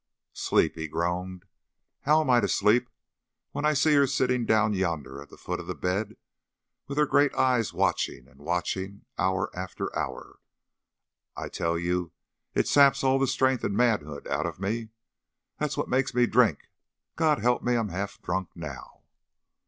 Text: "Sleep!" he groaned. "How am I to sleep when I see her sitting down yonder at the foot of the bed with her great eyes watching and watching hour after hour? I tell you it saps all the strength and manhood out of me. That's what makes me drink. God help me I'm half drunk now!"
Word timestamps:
"Sleep!" 0.33 0.73
he 0.73 0.87
groaned. 0.87 1.45
"How 2.05 2.21
am 2.21 2.29
I 2.31 2.39
to 2.39 2.47
sleep 2.47 2.89
when 3.51 3.65
I 3.65 3.73
see 3.73 3.93
her 3.93 4.07
sitting 4.07 4.47
down 4.47 4.73
yonder 4.73 5.21
at 5.21 5.29
the 5.29 5.37
foot 5.37 5.59
of 5.59 5.67
the 5.67 5.75
bed 5.75 6.17
with 6.87 6.97
her 6.97 7.05
great 7.05 7.31
eyes 7.35 7.71
watching 7.71 8.27
and 8.27 8.39
watching 8.39 9.05
hour 9.19 9.51
after 9.53 9.95
hour? 9.95 10.39
I 11.37 11.49
tell 11.49 11.77
you 11.77 12.13
it 12.55 12.67
saps 12.67 13.03
all 13.03 13.19
the 13.19 13.27
strength 13.27 13.63
and 13.63 13.77
manhood 13.77 14.25
out 14.27 14.47
of 14.47 14.59
me. 14.59 14.89
That's 15.59 15.77
what 15.77 15.87
makes 15.87 16.15
me 16.15 16.25
drink. 16.25 16.71
God 17.15 17.37
help 17.37 17.61
me 17.61 17.75
I'm 17.75 17.89
half 17.89 18.19
drunk 18.23 18.49
now!" 18.55 19.03